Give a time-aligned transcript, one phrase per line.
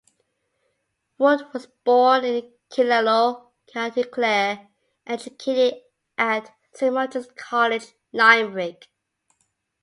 [1.19, 4.67] Wood was born in Killaloe, County Clare,
[5.05, 5.83] and educated
[6.17, 8.87] at Saint Munchin's College, Limerick.